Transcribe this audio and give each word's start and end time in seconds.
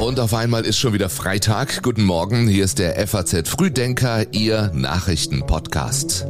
Und 0.00 0.18
auf 0.18 0.34
einmal 0.34 0.64
ist 0.64 0.78
schon 0.78 0.92
wieder 0.92 1.08
Freitag. 1.08 1.82
Guten 1.82 2.04
Morgen, 2.04 2.48
hier 2.48 2.64
ist 2.64 2.78
der 2.78 3.06
FAZ 3.06 3.48
Frühdenker, 3.48 4.32
Ihr 4.32 4.70
Nachrichtenpodcast. 4.74 6.26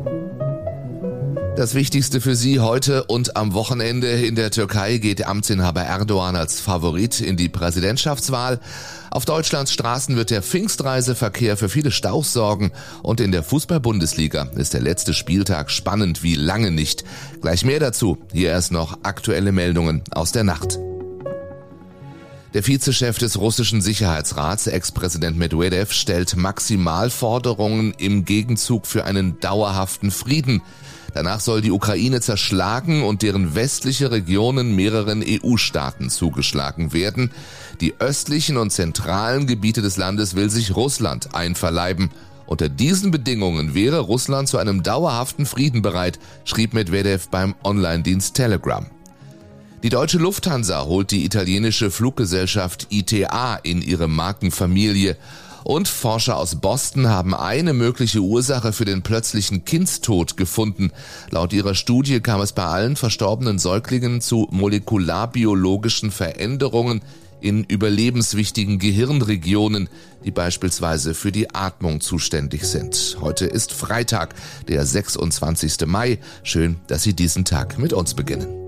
Das 1.61 1.75
Wichtigste 1.75 2.23
für 2.23 2.37
Sie 2.37 2.59
heute 2.59 3.05
und 3.05 3.37
am 3.37 3.53
Wochenende 3.53 4.11
in 4.11 4.35
der 4.35 4.51
Türkei 4.51 4.97
geht 4.97 5.27
Amtsinhaber 5.27 5.83
Erdogan 5.83 6.35
als 6.35 6.59
Favorit 6.59 7.21
in 7.21 7.37
die 7.37 7.51
Präsidentschaftswahl. 7.51 8.61
Auf 9.11 9.27
Deutschlands 9.27 9.71
Straßen 9.71 10.17
wird 10.17 10.31
der 10.31 10.43
Pfingstreiseverkehr 10.43 11.59
für 11.59 11.69
viele 11.69 11.91
Staus 11.91 12.33
sorgen 12.33 12.73
und 13.03 13.21
in 13.21 13.31
der 13.31 13.43
Fußball-Bundesliga 13.43 14.45
ist 14.57 14.73
der 14.73 14.81
letzte 14.81 15.13
Spieltag 15.13 15.71
spannend 15.71 16.23
wie 16.23 16.35
lange 16.35 16.71
nicht. 16.71 17.05
Gleich 17.43 17.63
mehr 17.63 17.79
dazu. 17.79 18.17
Hier 18.33 18.49
erst 18.49 18.73
noch 18.73 19.01
aktuelle 19.03 19.53
Meldungen 19.53 20.03
aus 20.13 20.33
der 20.33 20.45
Nacht. 20.45 20.79
Der 22.55 22.67
Vizechef 22.67 23.19
des 23.19 23.39
russischen 23.39 23.83
Sicherheitsrats, 23.83 24.67
Ex-Präsident 24.67 25.37
Medvedev, 25.37 25.93
stellt 25.93 26.37
Maximalforderungen 26.37 27.93
im 27.99 28.25
Gegenzug 28.25 28.87
für 28.87 29.05
einen 29.05 29.39
dauerhaften 29.41 30.11
Frieden. 30.11 30.63
Danach 31.13 31.41
soll 31.41 31.61
die 31.61 31.73
Ukraine 31.73 32.21
zerschlagen 32.21 33.03
und 33.03 33.23
deren 33.23 33.55
westliche 33.55 34.11
Regionen 34.11 34.77
mehreren 34.77 35.25
EU-Staaten 35.27 36.09
zugeschlagen 36.09 36.93
werden. 36.93 37.31
Die 37.81 37.95
östlichen 37.99 38.57
und 38.57 38.71
zentralen 38.71 39.47
Gebiete 39.47 39.83
des 39.83 39.97
Landes 39.97 40.37
will 40.37 40.51
sich 40.51 40.77
Russland 40.77 41.35
einverleiben. 41.35 42.11
Unter 42.47 42.69
diesen 42.69 43.11
Bedingungen 43.11 43.75
wäre 43.75 44.01
Russland 44.01 44.49
zu 44.49 44.59
einem 44.59 44.83
dauerhaften 44.83 45.47
Frieden 45.47 45.83
bereit, 45.83 46.19
schrieb 46.45 46.75
Medvedev 46.75 47.29
beim 47.29 47.55
Online-Dienst 47.63 48.35
Telegram. 48.35 48.87
Die 49.83 49.89
deutsche 49.89 50.19
Lufthansa 50.19 50.85
holt 50.85 51.11
die 51.11 51.25
italienische 51.25 51.91
Fluggesellschaft 51.91 52.89
ITA 52.91 53.57
in 53.63 53.81
ihre 53.81 54.09
Markenfamilie 54.09 55.17
und 55.65 55.89
Forscher 55.89 56.37
aus 56.37 56.57
Boston 56.57 57.09
haben 57.09 57.35
eine 57.35 57.73
mögliche 57.73 58.21
Ursache 58.21 58.73
für 58.73 58.85
den 58.85 59.03
plötzlichen 59.03 59.65
Kindstod 59.65 60.37
gefunden. 60.37 60.91
Laut 61.31 61.53
ihrer 61.53 61.75
Studie 61.75 62.21
kam 62.21 62.41
es 62.41 62.53
bei 62.53 62.65
allen 62.65 62.97
verstorbenen 62.97 63.59
Säuglingen 63.59 64.21
zu 64.21 64.49
molekularbiologischen 64.51 66.11
Veränderungen 66.11 67.03
in 67.41 67.65
überlebenswichtigen 67.65 68.79
Gehirnregionen, 68.79 69.89
die 70.25 70.31
beispielsweise 70.31 71.15
für 71.15 71.33
die 71.33 71.55
Atmung 71.55 72.01
zuständig 72.01 72.65
sind. 72.65 73.17
Heute 73.21 73.47
ist 73.47 73.73
Freitag, 73.73 74.35
der 74.69 74.85
26. 74.85 75.87
Mai. 75.87 76.19
Schön, 76.43 76.77
dass 76.87 77.03
Sie 77.03 77.15
diesen 77.15 77.45
Tag 77.45 77.79
mit 77.79 77.93
uns 77.93 78.15
beginnen. 78.15 78.60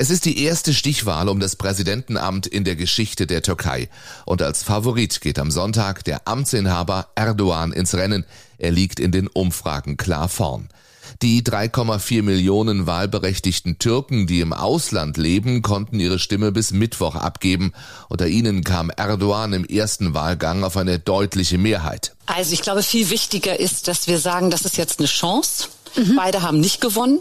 Es 0.00 0.10
ist 0.10 0.26
die 0.26 0.44
erste 0.44 0.74
Stichwahl 0.74 1.28
um 1.28 1.40
das 1.40 1.56
Präsidentenamt 1.56 2.46
in 2.46 2.62
der 2.62 2.76
Geschichte 2.76 3.26
der 3.26 3.42
Türkei. 3.42 3.88
Und 4.26 4.42
als 4.42 4.62
Favorit 4.62 5.20
geht 5.20 5.40
am 5.40 5.50
Sonntag 5.50 6.04
der 6.04 6.28
Amtsinhaber 6.28 7.08
Erdogan 7.16 7.72
ins 7.72 7.94
Rennen. 7.96 8.24
Er 8.58 8.70
liegt 8.70 9.00
in 9.00 9.10
den 9.10 9.26
Umfragen 9.26 9.96
klar 9.96 10.28
vorn. 10.28 10.68
Die 11.20 11.42
3,4 11.42 12.22
Millionen 12.22 12.86
wahlberechtigten 12.86 13.80
Türken, 13.80 14.28
die 14.28 14.38
im 14.38 14.52
Ausland 14.52 15.16
leben, 15.16 15.62
konnten 15.62 15.98
ihre 15.98 16.20
Stimme 16.20 16.52
bis 16.52 16.70
Mittwoch 16.70 17.16
abgeben. 17.16 17.72
Unter 18.08 18.28
ihnen 18.28 18.62
kam 18.62 18.90
Erdogan 18.90 19.52
im 19.52 19.64
ersten 19.64 20.14
Wahlgang 20.14 20.62
auf 20.62 20.76
eine 20.76 21.00
deutliche 21.00 21.58
Mehrheit. 21.58 22.14
Also 22.26 22.52
ich 22.52 22.62
glaube, 22.62 22.84
viel 22.84 23.10
wichtiger 23.10 23.58
ist, 23.58 23.88
dass 23.88 24.06
wir 24.06 24.20
sagen, 24.20 24.52
das 24.52 24.64
ist 24.64 24.76
jetzt 24.76 25.00
eine 25.00 25.08
Chance. 25.08 25.66
Mhm. 25.96 26.16
Beide 26.16 26.42
haben 26.42 26.60
nicht 26.60 26.80
gewonnen. 26.80 27.20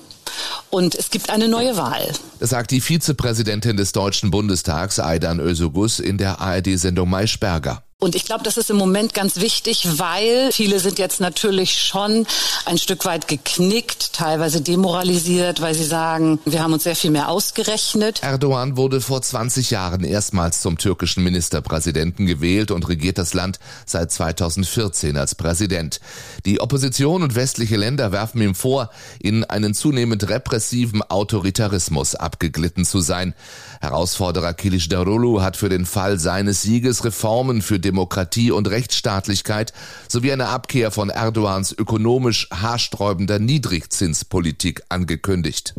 Und 0.70 0.96
es 0.96 1.10
gibt 1.10 1.30
eine 1.30 1.48
neue 1.48 1.78
Wahl. 1.78 2.12
Das 2.40 2.50
sagt 2.50 2.72
die 2.72 2.82
Vizepräsidentin 2.82 3.78
des 3.78 3.94
Deutschen 3.94 4.30
Bundestags, 4.30 5.00
Aidan 5.00 5.40
Özogus, 5.40 6.00
in 6.00 6.18
der 6.18 6.42
ARD-Sendung 6.42 7.10
Maischberger. 7.10 7.84
Und 8.00 8.14
ich 8.14 8.26
glaube, 8.26 8.44
das 8.44 8.58
ist 8.58 8.70
im 8.70 8.78
Moment 8.78 9.16
ganz 9.16 9.38
wichtig, 9.38 9.88
weil 9.98 10.52
viele 10.52 10.80
sind 10.80 11.00
jetzt 11.00 11.20
natürlich 11.20 11.82
schon 11.82 12.28
ein 12.66 12.78
Stück 12.78 13.06
weit 13.06 13.28
geknickt, 13.28 14.14
teilweise 14.14 14.62
demoralisiert, 14.62 15.62
weil 15.62 15.74
sie 15.74 15.84
sagen, 15.84 16.38
wir 16.46 16.62
haben 16.62 16.74
uns 16.74 16.84
sehr 16.84 16.96
viel 16.96 17.10
mehr 17.10 17.28
ausgerechnet. 17.28 18.22
Erdogan 18.22 18.78
wurde 18.78 19.02
vor 19.02 19.24
20 19.24 19.72
Jahren 19.72 20.04
erstmals 20.04 20.62
zum 20.62 20.78
türkischen 20.78 21.24
Ministerpräsidenten 21.24 22.28
gewählt 22.28 22.70
und 22.70 22.88
regiert 22.88 23.18
das 23.18 23.34
Land 23.34 23.58
seit 23.88 24.12
2014 24.12 25.18
als 25.18 25.34
Präsident. 25.34 26.00
Die 26.46 26.62
Opposition 26.62 27.24
und 27.24 27.34
westliche 27.34 27.78
Länder 27.78 28.12
werfen 28.12 28.44
ihm 28.44 28.54
vor, 28.54 28.92
in 29.18 29.44
einen 29.44 29.74
zunehmend 29.74 30.30
repressiven 30.30 31.02
Autoritarismus 31.02 32.14
abgeglitten 32.14 32.86
zu 32.86 33.00
sein. 33.00 33.34
Herausforderer 33.82 34.54
Kilic 34.54 34.88
Darulu 34.88 35.42
hat 35.42 35.58
für 35.58 35.70
den 35.70 35.88
Fall 35.88 36.20
seines 36.20 36.62
Sieges 36.62 37.04
Reformen 37.04 37.64
für 37.64 37.80
Demokratie 37.88 38.52
und 38.52 38.68
Rechtsstaatlichkeit 38.68 39.72
sowie 40.10 40.34
eine 40.34 40.50
Abkehr 40.50 40.92
von 40.92 41.10
Erdogans 41.10 41.72
ökonomisch 41.72 42.50
haarsträubender 42.52 43.40
Niedrigzinspolitik 43.40 44.84
angekündigt. 44.90 45.74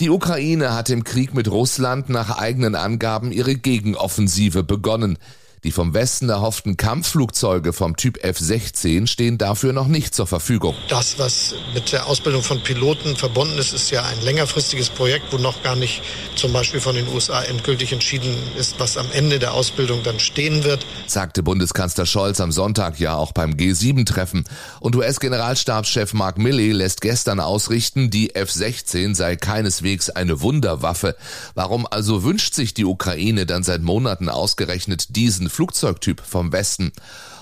Die 0.00 0.08
Ukraine 0.08 0.74
hat 0.74 0.88
im 0.88 1.04
Krieg 1.04 1.34
mit 1.34 1.50
Russland 1.50 2.08
nach 2.08 2.38
eigenen 2.38 2.74
Angaben 2.74 3.32
ihre 3.32 3.54
Gegenoffensive 3.54 4.62
begonnen. 4.62 5.18
Die 5.62 5.72
vom 5.72 5.92
Westen 5.92 6.30
erhofften 6.30 6.78
Kampfflugzeuge 6.78 7.74
vom 7.74 7.94
Typ 7.94 8.24
F-16 8.24 9.06
stehen 9.06 9.36
dafür 9.36 9.74
noch 9.74 9.88
nicht 9.88 10.14
zur 10.14 10.26
Verfügung. 10.26 10.74
Das, 10.88 11.18
was 11.18 11.54
mit 11.74 11.92
der 11.92 12.06
Ausbildung 12.06 12.42
von 12.42 12.62
Piloten 12.62 13.14
verbunden 13.14 13.58
ist, 13.58 13.74
ist 13.74 13.90
ja 13.90 14.02
ein 14.02 14.22
längerfristiges 14.22 14.88
Projekt, 14.88 15.30
wo 15.32 15.36
noch 15.36 15.62
gar 15.62 15.76
nicht 15.76 16.00
zum 16.34 16.54
Beispiel 16.54 16.80
von 16.80 16.94
den 16.94 17.06
USA 17.08 17.42
endgültig 17.42 17.92
entschieden 17.92 18.34
ist, 18.56 18.80
was 18.80 18.96
am 18.96 19.06
Ende 19.12 19.38
der 19.38 19.52
Ausbildung 19.52 20.02
dann 20.02 20.18
stehen 20.18 20.64
wird. 20.64 20.86
Sagte 21.06 21.42
Bundeskanzler 21.42 22.06
Scholz 22.06 22.40
am 22.40 22.52
Sonntag 22.52 22.98
ja 22.98 23.16
auch 23.16 23.32
beim 23.32 23.52
G7-Treffen. 23.52 24.44
Und 24.80 24.96
US-Generalstabschef 24.96 26.14
Mark 26.14 26.38
Milley 26.38 26.72
lässt 26.72 27.02
gestern 27.02 27.38
ausrichten, 27.38 28.08
die 28.08 28.34
F-16 28.34 29.14
sei 29.14 29.36
keineswegs 29.36 30.08
eine 30.08 30.40
Wunderwaffe. 30.40 31.16
Warum 31.54 31.86
also 31.86 32.24
wünscht 32.24 32.54
sich 32.54 32.72
die 32.72 32.86
Ukraine 32.86 33.44
dann 33.44 33.62
seit 33.62 33.82
Monaten 33.82 34.30
ausgerechnet 34.30 35.16
diesen 35.16 35.49
Flugzeugtyp 35.50 36.22
vom 36.24 36.52
Westen. 36.52 36.92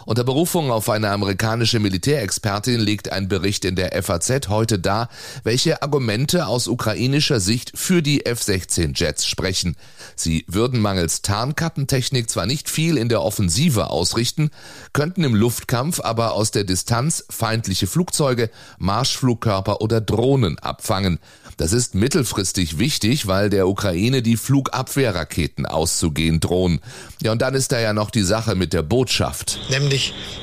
Unter 0.08 0.24
Berufung 0.24 0.70
auf 0.70 0.88
eine 0.88 1.10
amerikanische 1.10 1.80
Militärexpertin 1.80 2.80
legt 2.80 3.12
ein 3.12 3.28
Bericht 3.28 3.66
in 3.66 3.76
der 3.76 4.02
FAZ 4.02 4.48
heute 4.48 4.78
dar, 4.78 5.10
welche 5.44 5.82
Argumente 5.82 6.46
aus 6.46 6.66
ukrainischer 6.66 7.40
Sicht 7.40 7.72
für 7.74 8.00
die 8.00 8.24
F-16-Jets 8.24 9.26
sprechen. 9.26 9.76
Sie 10.16 10.46
würden 10.48 10.80
mangels 10.80 11.20
Tarnkappentechnik 11.20 12.30
zwar 12.30 12.46
nicht 12.46 12.70
viel 12.70 12.96
in 12.96 13.10
der 13.10 13.20
Offensive 13.20 13.90
ausrichten, 13.90 14.48
könnten 14.94 15.24
im 15.24 15.34
Luftkampf 15.34 16.00
aber 16.00 16.32
aus 16.32 16.52
der 16.52 16.64
Distanz 16.64 17.26
feindliche 17.28 17.86
Flugzeuge, 17.86 18.48
Marschflugkörper 18.78 19.82
oder 19.82 20.00
Drohnen 20.00 20.58
abfangen. 20.58 21.18
Das 21.58 21.72
ist 21.72 21.96
mittelfristig 21.96 22.78
wichtig, 22.78 23.26
weil 23.26 23.50
der 23.50 23.66
Ukraine 23.66 24.22
die 24.22 24.36
Flugabwehrraketen 24.36 25.66
auszugehen 25.66 26.38
drohen. 26.38 26.80
Ja, 27.20 27.32
und 27.32 27.42
dann 27.42 27.54
ist 27.54 27.72
da 27.72 27.80
ja 27.80 27.92
noch 27.92 28.10
die 28.10 28.22
Sache 28.22 28.54
mit 28.54 28.72
der 28.72 28.82
Botschaft. 28.82 29.58
Nämlich, 29.68 29.97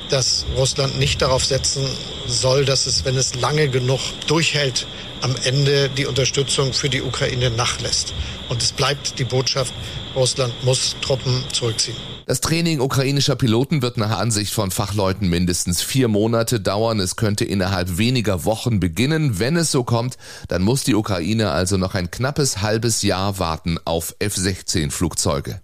dass 0.09 0.45
Russland 0.55 0.97
nicht 0.99 1.21
darauf 1.21 1.43
setzen 1.43 1.83
soll, 2.27 2.65
dass 2.65 2.87
es, 2.87 3.05
wenn 3.05 3.17
es 3.17 3.35
lange 3.35 3.69
genug 3.69 3.99
durchhält, 4.27 4.87
am 5.21 5.35
Ende 5.43 5.89
die 5.89 6.05
Unterstützung 6.05 6.73
für 6.73 6.89
die 6.89 7.01
Ukraine 7.01 7.49
nachlässt. 7.49 8.13
Und 8.49 8.61
es 8.61 8.71
bleibt 8.71 9.17
die 9.19 9.23
Botschaft, 9.23 9.73
Russland 10.15 10.53
muss 10.63 10.95
Truppen 11.01 11.43
zurückziehen. 11.51 11.97
Das 12.27 12.41
Training 12.41 12.79
ukrainischer 12.79 13.35
Piloten 13.35 13.83
wird 13.83 13.97
nach 13.97 14.17
Ansicht 14.17 14.51
von 14.51 14.71
Fachleuten 14.71 15.29
mindestens 15.29 15.83
vier 15.83 16.07
Monate 16.07 16.59
dauern. 16.59 16.99
Es 16.99 17.15
könnte 17.15 17.45
innerhalb 17.45 17.97
weniger 17.99 18.45
Wochen 18.45 18.79
beginnen. 18.79 19.37
Wenn 19.37 19.55
es 19.57 19.71
so 19.71 19.83
kommt, 19.83 20.17
dann 20.47 20.63
muss 20.63 20.83
die 20.83 20.95
Ukraine 20.95 21.51
also 21.51 21.77
noch 21.77 21.93
ein 21.93 22.09
knappes 22.09 22.61
halbes 22.61 23.03
Jahr 23.03 23.37
warten 23.37 23.77
auf 23.85 24.15
F-16 24.19 24.89
Flugzeuge. 24.89 25.61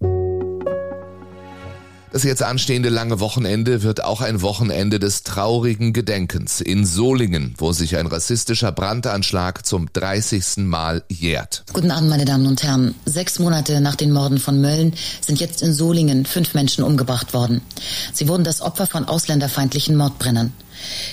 Das 2.11 2.23
jetzt 2.23 2.43
anstehende 2.43 2.89
lange 2.89 3.21
Wochenende 3.21 3.83
wird 3.83 4.03
auch 4.03 4.19
ein 4.19 4.41
Wochenende 4.41 4.99
des 4.99 5.23
traurigen 5.23 5.93
Gedenkens 5.93 6.59
in 6.59 6.85
Solingen, 6.85 7.53
wo 7.57 7.71
sich 7.71 7.95
ein 7.95 8.05
rassistischer 8.05 8.73
Brandanschlag 8.73 9.65
zum 9.65 9.87
30. 9.93 10.57
Mal 10.57 11.03
jährt. 11.07 11.63
Guten 11.71 11.89
Abend, 11.89 12.09
meine 12.09 12.25
Damen 12.25 12.47
und 12.47 12.63
Herren. 12.63 12.95
Sechs 13.05 13.39
Monate 13.39 13.79
nach 13.79 13.95
den 13.95 14.11
Morden 14.11 14.39
von 14.39 14.59
Mölln 14.59 14.93
sind 15.21 15.39
jetzt 15.39 15.61
in 15.61 15.73
Solingen 15.73 16.25
fünf 16.25 16.53
Menschen 16.53 16.83
umgebracht 16.83 17.33
worden. 17.33 17.61
Sie 18.11 18.27
wurden 18.27 18.43
das 18.43 18.59
Opfer 18.59 18.87
von 18.87 19.05
ausländerfeindlichen 19.05 19.95
Mordbrennern. 19.95 20.51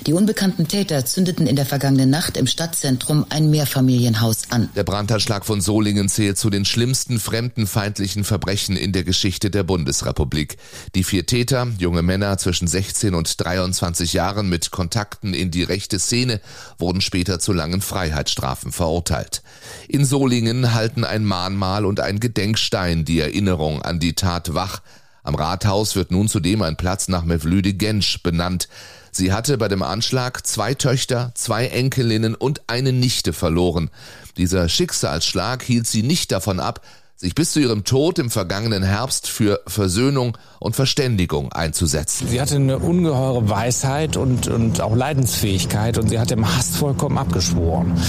Die 0.06 0.12
unbekannten 0.12 0.68
Täter 0.68 1.04
zündeten 1.04 1.46
in 1.46 1.56
der 1.56 1.66
vergangenen 1.66 2.10
Nacht 2.10 2.36
im 2.36 2.46
Stadtzentrum 2.46 3.26
ein 3.28 3.50
Mehrfamilienhaus 3.50 4.50
an. 4.50 4.68
Der 4.76 4.84
Brandanschlag 4.84 5.44
von 5.44 5.60
Solingen 5.60 6.08
zählt 6.08 6.38
zu 6.38 6.50
den 6.50 6.64
schlimmsten 6.64 7.18
fremdenfeindlichen 7.18 8.24
Verbrechen 8.24 8.76
in 8.76 8.92
der 8.92 9.04
Geschichte 9.04 9.50
der 9.50 9.64
Bundesrepublik. 9.64 10.56
Die 10.94 11.04
vier 11.04 11.26
Täter, 11.26 11.66
junge 11.78 12.02
Männer 12.02 12.38
zwischen 12.38 12.68
16 12.68 13.14
und 13.14 13.44
23 13.44 14.12
Jahren 14.12 14.48
mit 14.48 14.70
Kontakten 14.70 15.34
in 15.34 15.50
die 15.50 15.62
rechte 15.62 15.98
Szene, 15.98 16.40
wurden 16.78 17.00
später 17.00 17.38
zu 17.38 17.52
langen 17.52 17.80
Freiheitsstrafen 17.80 18.72
verurteilt. 18.72 19.42
In 19.88 20.04
Solingen 20.04 20.74
halten 20.74 21.04
ein 21.04 21.24
Mahnmal 21.24 21.84
und 21.84 22.00
ein 22.00 22.20
Gedenkstein 22.20 23.04
die 23.04 23.20
Erinnerung 23.20 23.82
an 23.82 24.00
die 24.00 24.14
Tat 24.14 24.54
wach. 24.54 24.80
Am 25.22 25.34
Rathaus 25.34 25.94
wird 25.94 26.10
nun 26.10 26.28
zudem 26.28 26.62
ein 26.62 26.76
Platz 26.76 27.08
nach 27.08 27.24
Mevlüde 27.24 27.74
Gensch 27.74 28.22
benannt. 28.22 28.68
Sie 29.10 29.32
hatte 29.32 29.58
bei 29.58 29.68
dem 29.68 29.82
Anschlag 29.82 30.46
zwei 30.46 30.74
Töchter, 30.74 31.32
zwei 31.34 31.66
Enkelinnen 31.66 32.34
und 32.34 32.62
eine 32.66 32.92
Nichte 32.92 33.32
verloren. 33.32 33.90
Dieser 34.36 34.68
Schicksalsschlag 34.68 35.62
hielt 35.62 35.86
sie 35.86 36.02
nicht 36.02 36.32
davon 36.32 36.60
ab, 36.60 36.80
sich 37.18 37.34
bis 37.34 37.50
zu 37.50 37.58
ihrem 37.58 37.82
Tod 37.82 38.20
im 38.20 38.30
vergangenen 38.30 38.84
Herbst 38.84 39.26
für 39.26 39.60
Versöhnung 39.66 40.38
und 40.60 40.76
Verständigung 40.76 41.52
einzusetzen. 41.52 42.28
Sie 42.28 42.40
hatte 42.40 42.54
eine 42.54 42.78
ungeheure 42.78 43.48
Weisheit 43.48 44.16
und, 44.16 44.46
und 44.46 44.80
auch 44.80 44.94
Leidensfähigkeit 44.94 45.98
und 45.98 46.10
sie 46.10 46.20
hat 46.20 46.30
dem 46.30 46.46
Hass 46.46 46.76
vollkommen 46.76 47.18
abgeschworen. 47.18 48.00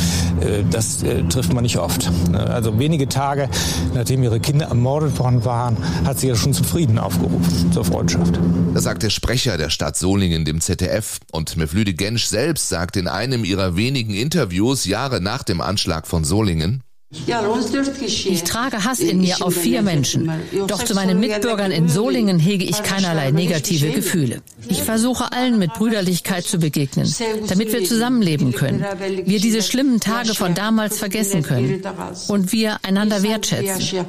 Äh, 0.41 0.63
das 0.69 1.01
äh, 1.01 1.23
trifft 1.23 1.53
man 1.53 1.63
nicht 1.63 1.77
oft. 1.77 2.11
Also 2.33 2.77
wenige 2.77 3.09
Tage, 3.09 3.49
nachdem 3.95 4.21
ihre 4.21 4.39
Kinder 4.39 4.67
ermordet 4.67 5.17
worden 5.17 5.43
waren, 5.43 5.77
hat 6.05 6.19
sie 6.19 6.27
ja 6.27 6.35
schon 6.35 6.53
zum 6.53 6.65
Frieden 6.65 6.99
aufgerufen, 6.99 7.71
zur 7.71 7.85
Freundschaft. 7.85 8.39
Das 8.75 8.83
sagt 8.83 9.01
der 9.01 9.09
Sprecher 9.09 9.57
der 9.57 9.71
Stadt 9.71 9.97
Solingen 9.97 10.45
dem 10.45 10.61
ZDF 10.61 11.19
und 11.31 11.57
Mevlüde 11.57 11.95
Gensch 11.95 12.25
selbst 12.25 12.69
sagt 12.69 12.95
in 12.95 13.07
einem 13.07 13.43
ihrer 13.43 13.75
wenigen 13.75 14.13
Interviews 14.13 14.85
Jahre 14.85 15.19
nach 15.19 15.41
dem 15.41 15.61
Anschlag 15.61 16.05
von 16.05 16.23
Solingen, 16.23 16.83
ich 17.11 18.43
trage 18.43 18.83
Hass 18.83 18.99
in 18.99 19.19
mir 19.21 19.41
auf 19.41 19.55
vier 19.55 19.81
Menschen. 19.81 20.31
Doch 20.67 20.83
zu 20.83 20.93
meinen 20.93 21.19
Mitbürgern 21.19 21.71
in 21.71 21.89
Solingen 21.89 22.37
hege 22.37 22.65
ich 22.65 22.83
keinerlei 22.83 23.31
negative 23.31 23.89
Gefühle. 23.89 24.43
Ich 24.67 24.83
versuche 24.83 25.31
allen 25.31 25.57
mit 25.57 25.73
Brüderlichkeit 25.73 26.43
zu 26.43 26.59
begegnen, 26.59 27.11
damit 27.47 27.73
wir 27.73 27.83
zusammenleben 27.83 28.51
können, 28.51 28.85
wir 29.25 29.39
diese 29.39 29.63
schlimmen 29.63 29.99
Tage 29.99 30.35
von 30.35 30.53
damals 30.53 30.99
vergessen 30.99 31.41
können 31.41 31.81
und 32.27 32.51
wir 32.51 32.77
einander 32.83 33.23
wertschätzen. 33.23 34.05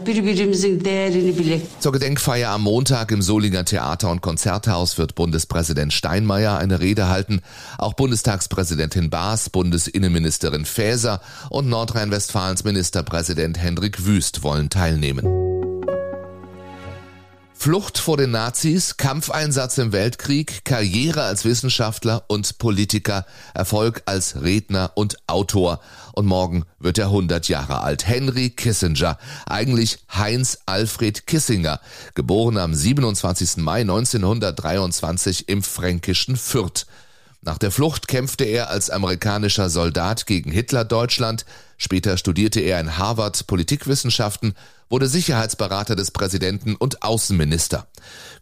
Zur 1.79 1.93
Gedenkfeier 1.93 2.51
am 2.51 2.63
Montag 2.63 3.13
im 3.13 3.23
Solinger 3.23 3.65
Theater- 3.65 4.11
und 4.11 4.21
Konzerthaus 4.21 4.99
wird 4.99 5.15
Bundespräsident 5.15 5.95
Steinmeier 5.95 6.59
eine 6.59 6.81
Rede 6.81 7.09
halten. 7.09 7.41
Auch 7.79 7.95
Bundestagspräsidentin 7.95 9.09
Baas, 9.09 9.49
Bundesinnenministerin 9.49 10.67
Faeser 10.67 11.23
und 11.49 11.67
Nordrhein-Westfalens 11.71 12.63
Minister 12.65 12.90
Ministerpräsident 12.91 13.57
Hendrik 13.57 14.05
Wüst 14.05 14.43
wollen 14.43 14.69
teilnehmen. 14.69 15.25
Flucht 17.55 17.99
vor 17.99 18.17
den 18.17 18.33
Nazis, 18.33 18.97
Kampfeinsatz 18.97 19.79
im 19.79 19.93
Weltkrieg, 19.93 20.65
Karriere 20.65 21.23
als 21.23 21.45
Wissenschaftler 21.45 22.25
und 22.27 22.59
Politiker, 22.59 23.27
Erfolg 23.55 24.03
als 24.07 24.43
Redner 24.43 24.91
und 24.97 25.19
Autor. 25.29 25.79
Und 26.15 26.27
morgen 26.27 26.65
wird 26.81 26.99
er 26.99 27.07
100 27.07 27.47
Jahre 27.49 27.81
alt. 27.83 28.09
Henry 28.09 28.51
Kissinger, 28.51 29.19
eigentlich 29.47 30.01
Heinz 30.13 30.59
Alfred 30.67 31.29
Kissinger, 31.29 31.79
geboren 32.17 32.59
am 32.59 32.75
27. 32.75 33.59
Mai 33.59 33.83
1923 33.83 35.49
im 35.49 35.63
fränkischen 35.63 36.37
Fürth. 36.37 36.87
Nach 37.43 37.57
der 37.57 37.71
Flucht 37.71 38.09
kämpfte 38.09 38.45
er 38.45 38.69
als 38.69 38.91
amerikanischer 38.91 39.71
Soldat 39.71 40.27
gegen 40.27 40.51
Hitler-Deutschland. 40.51 41.47
Später 41.83 42.19
studierte 42.19 42.61
er 42.61 42.79
in 42.79 42.99
Harvard 42.99 43.47
Politikwissenschaften, 43.47 44.53
wurde 44.91 45.09
Sicherheitsberater 45.09 45.97
des 45.97 46.11
Präsidenten 46.11 46.77
und 46.77 47.03
Außenminister. 47.03 47.87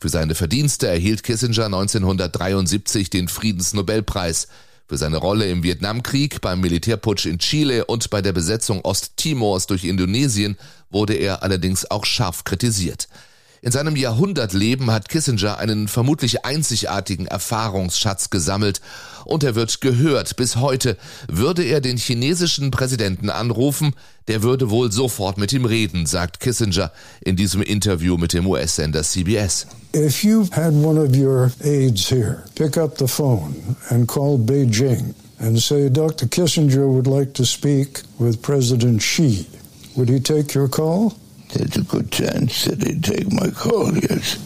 Für 0.01 0.09
seine 0.09 0.35
Verdienste 0.35 0.89
erhielt 0.89 1.23
Kissinger 1.23 1.67
1973 1.67 3.11
den 3.11 3.29
Friedensnobelpreis. 3.29 4.49
Für 4.89 4.97
seine 4.97 5.19
Rolle 5.19 5.49
im 5.49 5.63
Vietnamkrieg, 5.63 6.41
beim 6.41 6.61
Militärputsch 6.61 7.27
in 7.27 7.39
Chile 7.39 7.85
und 7.85 8.11
bei 8.11 8.23
der 8.23 8.33
Besetzung 8.33 8.81
Osttimors 8.85 9.69
durch 9.69 9.85
Indonesien 9.85 10.59
wurde 10.91 11.15
er 11.15 11.45
allerdings 11.45 11.89
auch 11.89 12.07
scharf 12.07 12.43
kritisiert. 12.43 13.07
In 13.61 13.73
seinem 13.73 13.97
Jahrhundertleben 13.97 14.91
hat 14.91 15.09
Kissinger 15.09 15.59
einen 15.59 15.89
vermutlich 15.89 16.45
einzigartigen 16.45 17.27
Erfahrungsschatz 17.27 18.31
gesammelt 18.31 18.81
und 19.25 19.43
er 19.43 19.57
wird 19.57 19.81
gehört. 19.81 20.37
Bis 20.37 20.57
heute 20.57 20.97
würde 21.29 21.65
er 21.65 21.81
den 21.81 21.97
chinesischen 21.97 22.71
Präsidenten 22.71 23.31
anrufen, 23.31 23.95
der 24.29 24.43
würde 24.45 24.71
wohl 24.71 24.93
sofort 24.93 25.39
mit 25.39 25.53
ihm 25.53 25.65
reden, 25.65 26.07
sagt 26.07 26.39
Kissinger 26.39 26.93
in 27.21 27.35
diesem 27.35 27.61
Interview 27.61 28.17
mit 28.17 28.33
dem 28.33 28.47
US-Sender 28.47 29.03
CBS. 29.03 29.67
If 29.95 30.23
you 30.23 30.47
had 30.53 30.73
one 30.75 31.01
of 31.01 31.17
your 31.17 31.51
aides 31.65 32.09
here, 32.09 32.45
pick 32.55 32.77
up 32.77 32.99
the 32.99 33.09
phone 33.09 33.77
and 33.89 34.07
call 34.07 34.39
Beijing 34.39 35.15
and 35.41 35.61
say 35.61 35.89
Dr. 35.91 36.27
Kissinger 36.27 36.87
would 36.87 37.09
like 37.09 37.33
to 37.35 37.45
speak 37.45 38.03
with 38.19 38.41
President 38.41 39.03
Xi. 39.03 39.47
Would 39.97 40.09
he 40.09 40.21
take 40.21 40.55
your 40.55 40.69
call? 40.69 41.15
There's 41.51 41.77
a 41.77 41.83
good 41.83 42.11
chance 42.11 42.65
that 42.67 42.83
he'd 42.87 43.03
take 43.03 43.33
my 43.33 43.51
call, 43.51 43.95
yes. 43.97 44.37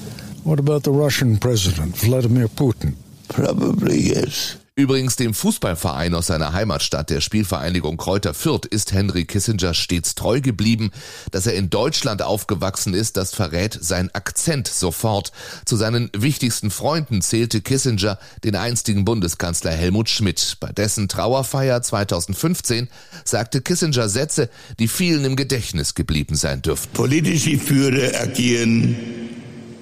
What 0.44 0.58
about 0.58 0.84
the 0.84 0.92
Russian 0.92 1.36
president, 1.36 1.96
Vladimir 1.96 2.48
Putin? 2.48 2.94
Probably 3.28 3.98
yes. 3.98 4.56
Übrigens 4.74 5.16
dem 5.16 5.34
Fußballverein 5.34 6.14
aus 6.14 6.28
seiner 6.28 6.54
Heimatstadt, 6.54 7.10
der 7.10 7.20
Spielvereinigung 7.20 7.98
Kräuter 7.98 8.32
Fürth, 8.32 8.64
ist 8.64 8.92
Henry 8.92 9.26
Kissinger 9.26 9.74
stets 9.74 10.14
treu 10.14 10.40
geblieben. 10.40 10.92
Dass 11.30 11.46
er 11.46 11.52
in 11.52 11.68
Deutschland 11.68 12.22
aufgewachsen 12.22 12.94
ist, 12.94 13.18
das 13.18 13.34
verrät 13.34 13.78
sein 13.78 14.08
Akzent 14.14 14.68
sofort. 14.68 15.32
Zu 15.66 15.76
seinen 15.76 16.08
wichtigsten 16.16 16.70
Freunden 16.70 17.20
zählte 17.20 17.60
Kissinger 17.60 18.18
den 18.44 18.56
einstigen 18.56 19.04
Bundeskanzler 19.04 19.72
Helmut 19.72 20.08
Schmidt. 20.08 20.56
Bei 20.58 20.72
dessen 20.72 21.06
Trauerfeier 21.06 21.82
2015 21.82 22.88
sagte 23.26 23.60
Kissinger 23.60 24.08
Sätze, 24.08 24.48
die 24.78 24.88
vielen 24.88 25.26
im 25.26 25.36
Gedächtnis 25.36 25.94
geblieben 25.94 26.34
sein 26.34 26.62
dürften. 26.62 26.94
Politische 26.94 27.58
Führer 27.58 28.18
agieren 28.22 28.96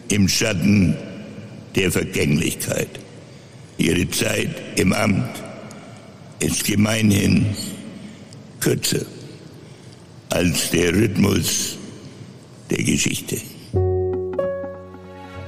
im 0.08 0.28
Schatten 0.28 0.96
der 1.76 1.92
Vergänglichkeit. 1.92 2.88
Ihre 3.80 4.08
Zeit 4.10 4.50
im 4.76 4.92
Amt 4.92 5.42
ist 6.38 6.64
gemeinhin 6.64 7.46
kürzer 8.60 9.06
als 10.28 10.70
der 10.70 10.92
Rhythmus 10.92 11.78
der 12.68 12.82
Geschichte. 12.84 13.38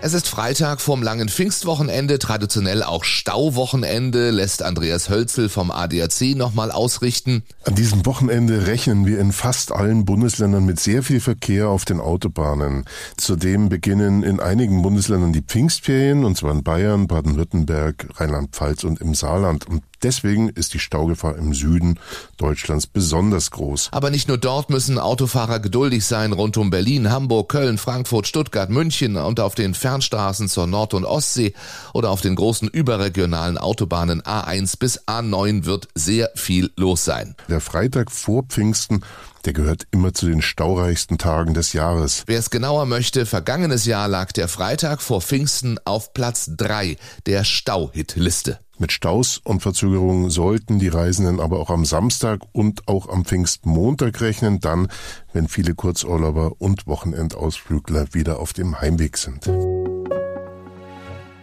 Es 0.04 0.14
ist 0.14 0.28
Freitag 0.28 0.81
vorm 0.81 1.00
langen 1.00 1.28
Pfingstwochenende, 1.28 2.19
traditionell 2.19 2.82
auch 2.82 3.04
Stauwochenende, 3.04 4.32
lässt 4.32 4.64
Andreas 4.64 5.08
Hölzel 5.08 5.49
vom 5.49 5.70
ADAC 5.70 6.34
nochmal 6.34 6.72
ausrichten. 6.72 7.44
An 7.62 7.76
diesem 7.76 8.04
Wochenende 8.04 8.66
rechnen 8.66 9.06
wir 9.06 9.20
in 9.20 9.31
fast 9.31 9.70
allen 9.70 10.05
Bundesländern 10.05 10.65
mit 10.65 10.81
sehr 10.81 11.05
viel 11.05 11.20
Verkehr 11.20 11.69
auf 11.69 11.84
den 11.84 12.00
Autobahnen. 12.00 12.84
Zudem 13.17 13.69
beginnen 13.69 14.24
in 14.24 14.41
einigen 14.41 14.82
Bundesländern 14.82 15.32
die 15.32 15.41
Pfingstferien, 15.41 16.24
und 16.24 16.36
zwar 16.36 16.50
in 16.50 16.65
Bayern, 16.65 17.06
Baden-Württemberg, 17.06 18.08
Rheinland-Pfalz 18.17 18.82
und 18.82 19.00
im 19.00 19.15
Saarland. 19.15 19.69
Und 19.69 19.84
Deswegen 20.02 20.48
ist 20.48 20.74
die 20.74 20.78
Staugefahr 20.78 21.36
im 21.36 21.54
Süden 21.54 21.98
Deutschlands 22.36 22.86
besonders 22.86 23.50
groß. 23.50 23.88
Aber 23.92 24.10
nicht 24.10 24.28
nur 24.28 24.38
dort 24.38 24.70
müssen 24.70 24.98
Autofahrer 24.98 25.60
geduldig 25.60 26.04
sein. 26.04 26.32
Rund 26.32 26.56
um 26.56 26.70
Berlin, 26.70 27.10
Hamburg, 27.10 27.50
Köln, 27.50 27.78
Frankfurt, 27.78 28.26
Stuttgart, 28.26 28.70
München 28.70 29.16
und 29.16 29.40
auf 29.40 29.54
den 29.54 29.74
Fernstraßen 29.74 30.48
zur 30.48 30.66
Nord- 30.66 30.94
und 30.94 31.04
Ostsee 31.04 31.54
oder 31.92 32.10
auf 32.10 32.20
den 32.20 32.34
großen 32.34 32.68
überregionalen 32.68 33.58
Autobahnen 33.58 34.22
A1 34.22 34.78
bis 34.78 35.00
A9 35.06 35.64
wird 35.64 35.88
sehr 35.94 36.30
viel 36.34 36.70
los 36.76 37.04
sein. 37.04 37.36
Der 37.48 37.60
Freitag 37.60 38.10
vor 38.10 38.44
Pfingsten 38.44 39.02
der 39.44 39.53
gehört 39.53 39.87
immer 39.91 40.15
zu 40.15 40.27
den 40.27 40.43
staureichsten 40.43 41.19
Tagen 41.19 41.55
des 41.55 41.72
Jahres. 41.72 42.25
Wer 42.27 42.39
es 42.39 42.51
genauer 42.51 42.87
möchte, 42.87 43.27
vergangenes 43.27 43.84
Jahr 43.84 44.08
lag 44.08 44.32
der 44.32 44.49
Freitag 44.49 45.03
vor 45.03 45.20
Pfingsten 45.20 45.79
auf 45.84 46.13
Platz 46.15 46.51
3 46.56 46.96
der 47.27 47.44
Stauhitliste. 47.44 48.58
Mit 48.79 48.91
Staus 48.91 49.41
und 49.44 49.61
Verzögerungen 49.61 50.31
sollten 50.31 50.79
die 50.79 50.89
Reisenden 50.89 51.39
aber 51.39 51.61
auch 51.61 51.70
am 51.70 51.84
Samstag 51.84 52.41
und 52.53 52.89
auch 52.89 53.08
am 53.08 53.25
Pfingstmontag 53.25 54.20
rechnen, 54.20 54.58
dann, 54.61 54.89
wenn 55.32 55.46
viele 55.46 55.75
Kurzurlauber 55.75 56.55
und 56.58 56.87
Wochenendausflügler 56.87 58.13
wieder 58.13 58.41
auf 58.41 58.53
dem 58.53 58.81
Heimweg 58.81 59.19
sind. 59.19 59.49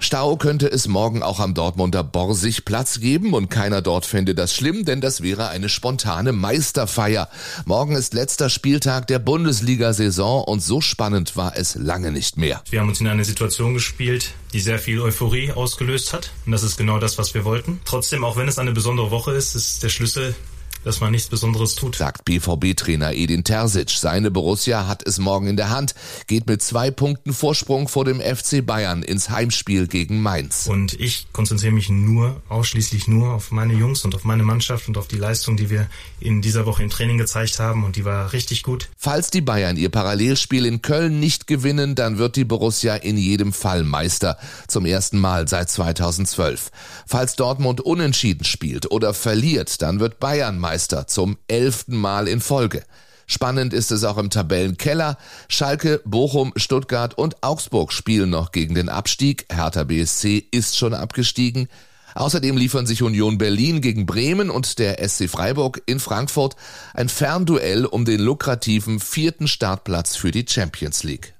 Stau 0.10 0.38
könnte 0.38 0.66
es 0.72 0.88
morgen 0.88 1.22
auch 1.22 1.40
am 1.40 1.54
Dortmunder 1.54 2.04
Borsig 2.04 2.66
Platz 2.66 3.00
geben 3.00 3.36
und 3.36 3.50
keiner 3.50 3.84
dort 3.84 4.08
fände 4.08 4.34
das 4.34 4.56
schlimm, 4.56 4.84
denn 4.84 5.02
das 5.02 5.22
wäre 5.22 5.50
eine 5.50 5.70
spontane 5.70 6.32
Meisterfeier. 6.32 7.30
Morgen 7.66 7.96
ist 7.96 8.16
letzter 8.16 8.50
Spieltag 8.50 9.06
der 9.06 9.20
Bundesliga-Saison 9.20 10.46
und 10.46 10.64
so 10.64 10.82
spannend 10.82 11.38
war 11.38 11.56
es 11.56 11.76
lange 11.76 12.12
nicht 12.12 12.38
mehr. 12.38 12.64
Wir 12.72 12.80
haben 12.80 12.90
uns 12.90 13.02
in 13.02 13.08
eine 13.08 13.24
Situation 13.24 13.76
gespielt, 13.76 14.32
die 14.52 14.62
sehr 14.62 14.80
viel 14.80 15.00
Euphorie 15.00 15.52
ausgelöst 15.52 16.12
hat 16.12 16.32
und 16.48 16.54
das 16.54 16.64
ist 16.64 16.78
genau 16.78 16.98
das, 16.98 17.20
was 17.20 17.36
wir 17.36 17.46
wollten. 17.46 17.80
Trotzdem, 17.86 18.24
auch 18.24 18.36
wenn 18.36 18.48
es 18.48 18.58
eine 18.58 18.72
besondere 18.72 19.12
Woche 19.12 19.34
ist, 19.34 19.54
ist 19.54 19.84
der 19.84 19.90
Schlüssel 19.90 20.34
dass 20.84 21.02
man 21.02 21.12
nichts 21.12 21.28
Besonderes 21.28 21.76
tut. 21.76 21.96
Sagt 21.96 22.26
BVB-Trainer 22.26 23.14
Edin 23.14 23.44
Terzic. 23.44 23.90
Seine 23.92 24.32
Borussia 24.32 24.88
hat 24.88 25.06
es 25.06 25.20
morgen 25.20 25.48
in 25.48 25.58
der 25.58 25.70
Hand, 25.70 25.94
geht 26.28 26.48
mit 26.48 26.62
zwei 26.62 26.92
Punkten 26.92 27.34
Vorsprung 27.34 27.88
vor 27.88 28.06
dem 28.06 28.22
FC 28.22 28.66
Bayern 28.66 29.04
ins 29.04 29.30
Heimspiel 29.30 29.88
gegen 29.88 30.22
Mainz. 30.22 30.68
Und 30.68 31.00
ich 31.00 31.28
konzentriere 31.34 31.74
mich 31.74 31.90
nur, 31.90 32.42
ausschließlich 32.50 33.08
nur 33.08 33.34
auf 33.34 33.52
meine 33.52 33.74
Jungs 33.74 34.06
und 34.06 34.16
auf 34.16 34.24
meine 34.24 34.44
Mannschaft 34.44 34.88
und 34.88 34.98
auf 34.98 35.08
die 35.08 35.18
Leistung, 35.18 35.58
die 35.58 35.70
wir 35.70 35.88
in 36.20 36.42
dieser 36.42 36.66
Woche 36.66 36.84
im 36.84 36.90
Training 36.90 37.18
gezeigt 37.18 37.60
haben 37.60 37.84
und 37.84 37.96
die 37.96 38.06
war 38.06 38.34
richtig 38.34 38.64
gut. 38.64 38.90
Falls 38.98 39.30
die 39.30 39.42
Bayern 39.42 39.78
ihr 39.78 39.90
Parallelspiel 39.90 40.66
in 40.66 40.82
Köln 40.82 41.20
nicht 41.20 41.48
gewinnen, 41.48 41.96
dann 41.96 42.18
wird 42.18 42.36
die 42.36 42.46
Borussia 42.46 42.96
in 42.96 43.18
jedem 43.18 43.54
Fall 43.54 43.84
Meister. 43.84 44.38
Zum 44.68 44.86
ersten 44.86 45.20
Mal 45.20 45.48
seit 45.48 45.70
2012. 45.70 46.72
Falls 47.06 47.36
Dortmund 47.36 47.82
unentschieden 47.82 48.46
spielt 48.46 48.92
oder 48.92 49.14
verliert, 49.14 49.82
dann 49.82 50.00
wird 50.00 50.20
Bayern 50.20 50.58
Meister 50.58 50.69
Meister 50.70 51.08
zum 51.08 51.40
elften 51.48 51.98
Mal 51.98 52.28
in 52.28 52.42
Folge. 52.42 52.84
Spannend 53.26 53.74
ist 53.74 53.92
es 53.92 54.04
auch 54.04 54.20
im 54.20 54.30
Tabellenkeller. 54.30 55.18
Schalke, 55.48 56.00
Bochum, 56.06 56.54
Stuttgart 56.58 57.18
und 57.18 57.42
Augsburg 57.42 57.92
spielen 57.92 58.30
noch 58.30 58.52
gegen 58.52 58.76
den 58.76 58.88
Abstieg. 58.88 59.48
Hertha 59.52 59.84
BSC 59.84 60.46
ist 60.52 60.78
schon 60.78 60.94
abgestiegen. 60.94 61.70
Außerdem 62.14 62.56
liefern 62.56 62.86
sich 62.86 63.02
Union 63.02 63.40
Berlin 63.40 63.82
gegen 63.82 64.06
Bremen 64.06 64.52
und 64.52 64.78
der 64.78 65.04
SC 65.10 65.28
Freiburg 65.28 65.82
in 65.88 66.00
Frankfurt 66.00 66.56
ein 66.94 67.10
Fernduell 67.10 67.88
um 67.88 68.06
den 68.06 68.20
lukrativen 68.20 69.00
vierten 69.00 69.48
Startplatz 69.48 70.18
für 70.18 70.30
die 70.30 70.46
Champions 70.48 71.02
League. 71.02 71.34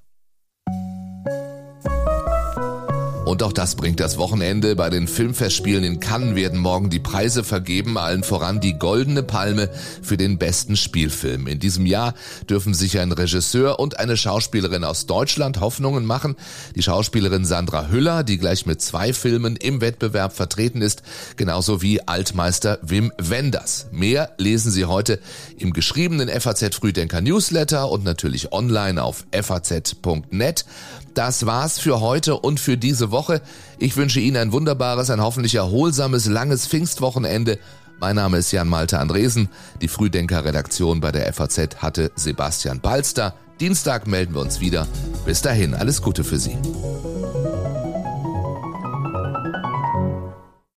Und 3.30 3.44
auch 3.44 3.54
das 3.54 3.76
bringt 3.76 4.00
das 4.00 4.18
Wochenende. 4.18 4.76
Bei 4.76 4.90
den 4.90 5.08
Filmfestspielen 5.08 5.84
in 5.84 6.00
Cannes 6.00 6.34
werden 6.34 6.58
morgen 6.58 6.90
die 6.90 7.00
Preise 7.00 7.44
vergeben, 7.44 8.00
allen 8.00 8.24
voran 8.24 8.60
die 8.60 8.74
Goldene 8.74 9.22
Palme 9.22 9.70
für 10.02 10.18
den 10.18 10.40
besten 10.40 10.76
Spielfilm. 10.76 11.46
In 11.46 11.60
diesem 11.60 11.86
Jahr 11.86 12.16
dürfen 12.50 12.74
sich 12.74 12.98
ein 12.98 13.12
Regisseur 13.12 13.80
und 13.80 14.00
eine 14.00 14.18
Schauspielerin 14.18 14.84
aus 14.84 15.06
Deutschland 15.06 15.60
Hoffnungen 15.60 16.08
machen. 16.08 16.38
Die 16.76 16.82
Schauspielerin 16.82 17.46
Sandra 17.46 17.90
Hüller, 17.90 18.24
die 18.24 18.40
gleich 18.40 18.66
mit 18.66 18.82
zwei 18.82 19.14
Filmen 19.14 19.58
im 19.58 19.80
Wettbewerb 19.80 20.34
vertreten 20.34 20.82
ist, 20.82 21.04
genauso 21.36 21.84
wie 21.84 22.02
Altmeister 22.02 22.80
Wim 22.82 23.14
Wenders. 23.20 23.90
Mehr 23.92 24.32
lesen 24.40 24.72
Sie 24.72 24.86
heute 24.86 25.20
im 25.60 25.74
geschriebenen 25.74 26.30
FAZ 26.30 26.74
Frühdenker 26.74 27.22
Newsletter 27.22 27.92
und 27.92 28.04
natürlich 28.04 28.52
online 28.54 29.04
auf 29.04 29.28
faz.net. 29.32 30.66
Das 31.14 31.46
war's 31.46 31.80
für 31.80 32.00
heute 32.00 32.38
und 32.38 32.60
für 32.60 32.78
diese 32.78 33.12
Woche. 33.20 33.42
Ich 33.80 33.98
wünsche 33.98 34.22
Ihnen 34.22 34.38
ein 34.38 34.54
wunderbares, 34.54 35.10
ein 35.10 35.22
hoffentlich 35.22 35.56
erholsames, 35.56 36.26
langes 36.28 36.68
Pfingstwochenende. 36.68 37.60
Mein 38.00 38.16
Name 38.16 38.38
ist 38.38 38.54
Jan 38.54 38.70
Malte 38.70 38.98
Andresen. 38.98 39.50
Die 39.82 39.90
Frühdenker-Redaktion 39.90 41.02
bei 41.02 41.12
der 41.12 41.34
FAZ 41.34 41.76
hatte 41.80 42.12
Sebastian 42.16 42.80
Balster. 42.80 43.34
Dienstag 43.60 44.08
melden 44.08 44.36
wir 44.36 44.42
uns 44.42 44.62
wieder. 44.62 44.88
Bis 45.26 45.42
dahin, 45.42 45.74
alles 45.74 46.02
Gute 46.02 46.24
für 46.24 46.40
Sie. 46.40 46.58